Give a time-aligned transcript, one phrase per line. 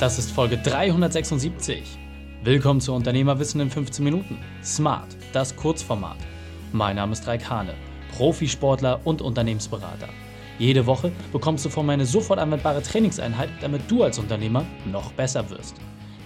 [0.00, 1.98] Das ist Folge 376.
[2.44, 4.38] Willkommen zu Unternehmerwissen in 15 Minuten.
[4.62, 6.18] Smart, das Kurzformat.
[6.72, 7.74] Mein Name ist Raik Hane,
[8.12, 10.08] Profisportler und Unternehmensberater.
[10.56, 15.10] Jede Woche bekommst du von mir eine sofort anwendbare Trainingseinheit, damit du als Unternehmer noch
[15.14, 15.74] besser wirst.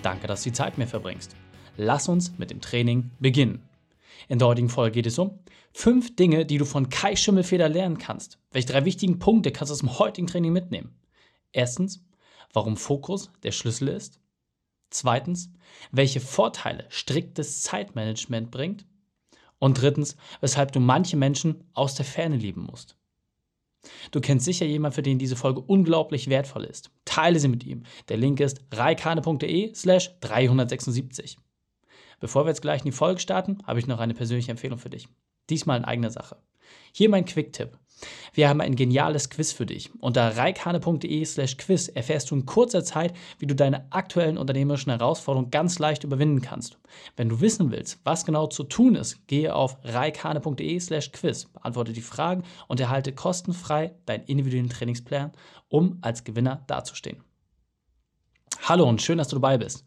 [0.03, 1.35] Danke, dass du die Zeit mir verbringst.
[1.79, 3.63] Lass uns mit dem Training beginnen.
[4.29, 5.39] In der heutigen Folge geht es um
[5.73, 8.39] fünf Dinge, die du von Kai Schimmelfeder lernen kannst.
[8.51, 10.95] Welche drei wichtigen Punkte kannst du aus dem heutigen Training mitnehmen?
[11.53, 12.05] Erstens,
[12.53, 14.21] warum Fokus der Schlüssel ist.
[14.91, 15.51] Zweitens,
[15.91, 18.87] welche Vorteile striktes Zeitmanagement bringt.
[19.59, 22.97] Und drittens, weshalb du manche Menschen aus der Ferne lieben musst.
[24.11, 26.91] Du kennst sicher jemanden, für den diese Folge unglaublich wertvoll ist.
[27.05, 27.85] Teile sie mit ihm.
[28.09, 31.39] Der Link ist reikane.de slash 376.
[32.21, 34.91] Bevor wir jetzt gleich in die Folge starten, habe ich noch eine persönliche Empfehlung für
[34.91, 35.09] dich.
[35.51, 36.37] Diesmal in eigener Sache.
[36.93, 37.79] Hier mein Quick-Tipp.
[38.35, 39.91] Wir haben ein geniales Quiz für dich.
[40.01, 45.51] Unter reikane.de slash quiz erfährst du in kurzer Zeit, wie du deine aktuellen unternehmerischen Herausforderungen
[45.51, 46.79] ganz leicht überwinden kannst.
[47.17, 51.93] Wenn du wissen willst, was genau zu tun ist, gehe auf reikane.de slash quiz, beantworte
[51.93, 55.33] die Fragen und erhalte kostenfrei deinen individuellen Trainingsplan,
[55.69, 57.23] um als Gewinner dazustehen.
[58.63, 59.85] Hallo und schön, dass du dabei bist.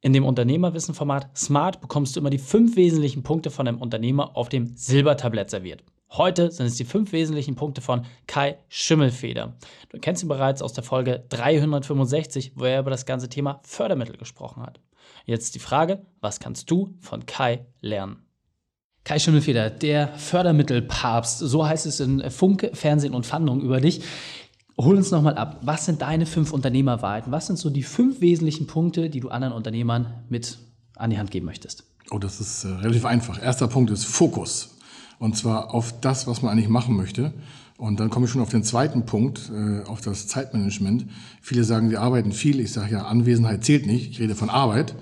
[0.00, 4.50] In dem Unternehmerwissen-Format Smart bekommst du immer die fünf wesentlichen Punkte von einem Unternehmer auf
[4.50, 5.82] dem Silbertablett serviert.
[6.16, 9.56] Heute sind es die fünf wesentlichen Punkte von Kai Schimmelfeder.
[9.88, 14.16] Du kennst ihn bereits aus der Folge 365, wo er über das ganze Thema Fördermittel
[14.16, 14.78] gesprochen hat.
[15.26, 18.18] Jetzt die Frage, was kannst du von Kai lernen?
[19.02, 24.02] Kai Schimmelfeder, der Fördermittelpapst, so heißt es in Funk, Fernsehen und Fandung über dich.
[24.78, 25.58] Hol uns nochmal ab.
[25.62, 27.32] Was sind deine fünf Unternehmerwahrheiten?
[27.32, 30.58] Was sind so die fünf wesentlichen Punkte, die du anderen Unternehmern mit
[30.94, 31.84] an die Hand geben möchtest?
[32.12, 33.42] Oh, das ist äh, relativ einfach.
[33.42, 34.73] Erster Punkt ist Fokus.
[35.18, 37.32] Und zwar auf das, was man eigentlich machen möchte.
[37.76, 41.06] Und dann komme ich schon auf den zweiten Punkt, äh, auf das Zeitmanagement.
[41.40, 42.60] Viele sagen, sie arbeiten viel.
[42.60, 44.10] Ich sage ja, Anwesenheit zählt nicht.
[44.10, 44.94] Ich rede von Arbeit.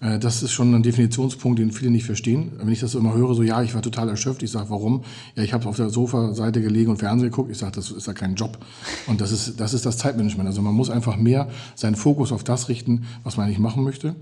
[0.00, 2.52] Äh, das ist schon ein Definitionspunkt, den viele nicht verstehen.
[2.58, 4.42] Wenn ich das so immer höre, so ja, ich war total erschöpft.
[4.42, 5.04] Ich sage, warum?
[5.34, 7.50] Ja, ich habe auf der Sofaseite gelegen und Fernsehen geguckt.
[7.50, 8.58] Ich sage, das ist ja kein Job.
[9.06, 10.48] Und das ist, das ist das Zeitmanagement.
[10.48, 14.16] Also man muss einfach mehr seinen Fokus auf das richten, was man eigentlich machen möchte.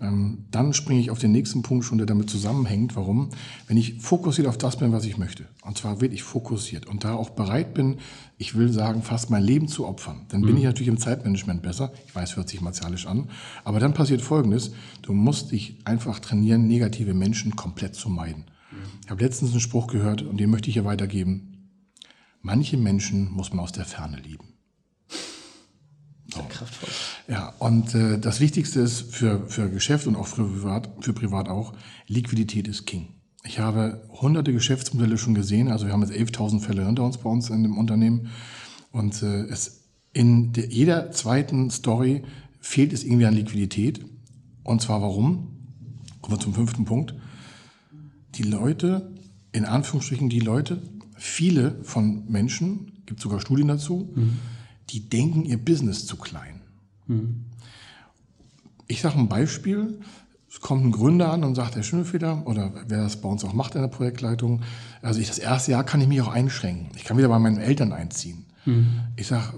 [0.00, 2.96] Ähm, dann springe ich auf den nächsten Punkt schon, der damit zusammenhängt.
[2.96, 3.30] Warum?
[3.66, 7.14] Wenn ich fokussiert auf das bin, was ich möchte, und zwar wirklich fokussiert und da
[7.14, 7.98] auch bereit bin,
[8.38, 10.58] ich will sagen, fast mein Leben zu opfern, dann bin mhm.
[10.58, 11.92] ich natürlich im Zeitmanagement besser.
[12.06, 13.28] Ich weiß, hört sich martialisch an.
[13.64, 14.72] Aber dann passiert Folgendes.
[15.02, 18.44] Du musst dich einfach trainieren, negative Menschen komplett zu meiden.
[19.04, 21.68] Ich habe letztens einen Spruch gehört und den möchte ich hier weitergeben.
[22.42, 24.54] Manche Menschen muss man aus der Ferne lieben.
[26.32, 26.88] Sehr kraftvoll.
[27.28, 31.48] Ja, und äh, das Wichtigste ist für, für Geschäft und auch für privat, für privat
[31.48, 31.74] auch,
[32.06, 33.08] Liquidität ist King.
[33.44, 37.28] Ich habe hunderte Geschäftsmodelle schon gesehen, also wir haben jetzt 11.000 Fälle hinter uns bei
[37.28, 38.28] uns in dem Unternehmen
[38.92, 39.80] und äh, es
[40.12, 42.22] in der, jeder zweiten Story
[42.60, 44.04] fehlt es irgendwie an Liquidität.
[44.70, 45.48] Und zwar warum?
[46.20, 47.14] Kommen wir zum fünften Punkt.
[48.36, 49.12] Die Leute,
[49.52, 50.82] in Anführungsstrichen die Leute,
[51.16, 54.38] viele von Menschen, gibt sogar Studien dazu, mhm
[54.92, 56.60] die denken ihr Business zu klein.
[57.06, 57.44] Mhm.
[58.86, 60.00] Ich sage ein Beispiel.
[60.48, 63.52] Es kommt ein Gründer an und sagt, Herr Schimmelfeder, oder wer das bei uns auch
[63.52, 64.62] macht in der Projektleitung,
[65.00, 66.88] also ich das erste Jahr kann ich mich auch einschränken.
[66.96, 68.46] Ich kann wieder bei meinen Eltern einziehen.
[68.66, 69.00] Mhm.
[69.16, 69.54] Ich sage,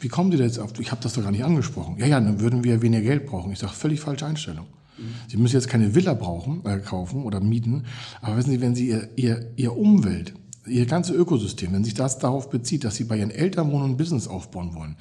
[0.00, 0.78] wie kommen Sie jetzt auf?
[0.78, 1.96] Ich habe das doch gar nicht angesprochen.
[1.98, 3.52] Ja, ja, dann würden wir weniger Geld brauchen.
[3.52, 4.66] Ich sage, völlig falsche Einstellung.
[4.98, 5.02] Mhm.
[5.28, 7.84] Sie müssen jetzt keine Villa brauchen, äh, kaufen oder mieten,
[8.20, 10.34] aber wissen Sie, wenn Sie Ihr, Ihr, Ihr Umwelt,
[10.66, 13.90] ihr ganze Ökosystem, wenn sich das darauf bezieht, dass sie bei ihren Eltern wohnen und
[13.92, 14.96] ein Business aufbauen wollen,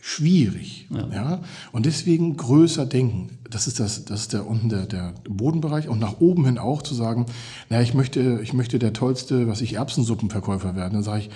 [0.00, 0.86] schwierig.
[0.90, 1.08] Ja.
[1.12, 1.42] ja.
[1.72, 3.38] Und deswegen größer denken.
[3.48, 6.82] Das ist das, das ist der unten der, der Bodenbereich und nach oben hin auch
[6.82, 7.26] zu sagen,
[7.70, 10.94] naja, ich möchte, ich möchte der tollste, was ich Erbsensuppenverkäufer werden.
[10.94, 11.30] Dann sage ich,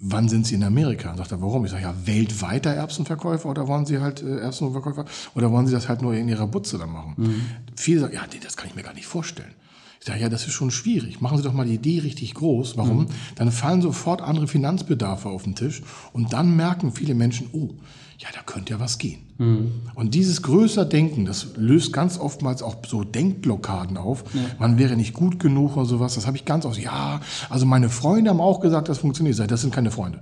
[0.00, 1.10] wann sind Sie in Amerika?
[1.10, 1.64] Und sagt er, warum?
[1.64, 5.04] Ich sage, ja, weltweiter Erbsenverkäufer oder wollen Sie halt äh, Erbsenverkäufer
[5.34, 7.14] oder wollen Sie das halt nur in Ihrer Butze dann machen?
[7.16, 7.42] Mhm.
[7.76, 9.52] Viele sagen, ja, nee, das kann ich mir gar nicht vorstellen.
[10.00, 11.20] Ich sage, ja, das ist schon schwierig.
[11.20, 12.76] Machen Sie doch mal die Idee richtig groß.
[12.76, 13.00] Warum?
[13.00, 13.06] Mhm.
[13.34, 15.82] Dann fallen sofort andere Finanzbedarfe auf den Tisch
[16.12, 17.70] und dann merken viele Menschen, oh,
[18.18, 19.20] ja, da könnte ja was gehen.
[19.38, 19.72] Mhm.
[19.94, 24.24] Und dieses größer Denken, das löst ganz oftmals auch so Denkblockaden auf.
[24.34, 24.40] Ja.
[24.58, 26.16] Man wäre nicht gut genug oder sowas.
[26.16, 26.78] Das habe ich ganz oft.
[26.78, 29.34] Ja, also meine Freunde haben auch gesagt, das funktioniert.
[29.34, 30.20] Ich sage, das sind keine Freunde.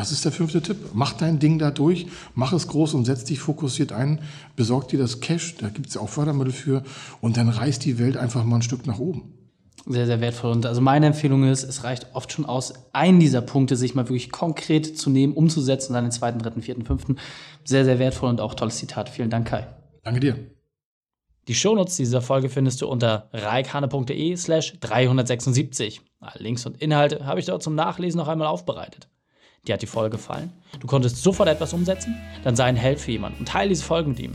[0.00, 0.78] Das ist der fünfte Tipp.
[0.94, 4.20] Mach dein Ding da durch, mach es groß und setz dich fokussiert ein,
[4.56, 6.82] besorg dir das Cash, da gibt es ja auch Fördermittel für
[7.20, 9.34] und dann reißt die Welt einfach mal ein Stück nach oben.
[9.84, 10.52] Sehr, sehr wertvoll.
[10.52, 14.08] Und also meine Empfehlung ist, es reicht oft schon aus, einen dieser Punkte sich mal
[14.08, 17.16] wirklich konkret zu nehmen, umzusetzen, dann den zweiten, dritten, vierten, fünften.
[17.64, 19.10] Sehr, sehr wertvoll und auch tolles Zitat.
[19.10, 19.66] Vielen Dank, Kai.
[20.02, 20.38] Danke dir.
[21.46, 26.00] Die Shownotes dieser Folge findest du unter reikhane.de slash 376.
[26.38, 29.09] Links und Inhalte habe ich dort zum Nachlesen noch einmal aufbereitet.
[29.66, 30.52] Dir hat die Folge gefallen?
[30.78, 32.16] Du konntest sofort etwas umsetzen?
[32.44, 34.32] Dann sei ein Held für jemanden und teile diese Folge mit ihm.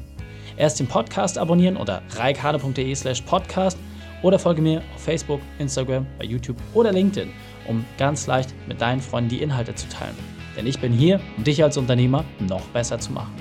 [0.56, 3.77] Erst den Podcast abonnieren unter reikane.de slash podcast
[4.22, 7.31] oder folge mir auf Facebook, Instagram, bei YouTube oder LinkedIn,
[7.68, 10.16] um ganz leicht mit deinen Freunden die Inhalte zu teilen.
[10.56, 13.33] Denn ich bin hier, um dich als Unternehmer noch besser zu machen.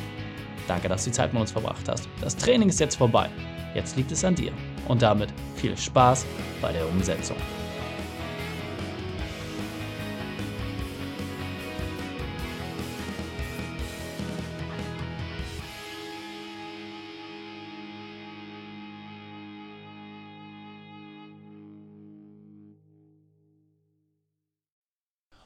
[0.66, 2.08] Danke, dass du die Zeit mit uns verbracht hast.
[2.20, 3.28] Das Training ist jetzt vorbei.
[3.74, 4.52] Jetzt liegt es an dir.
[4.88, 6.24] Und damit viel Spaß
[6.62, 7.36] bei der Umsetzung.